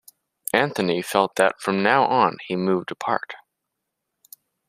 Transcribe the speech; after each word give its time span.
Anthony 0.55 1.03
felt 1.03 1.35
that 1.35 1.61
from 1.61 1.83
now 1.83 2.05
on 2.05 2.37
he 2.47 2.55
moved 2.55 2.89
apart. 2.89 3.35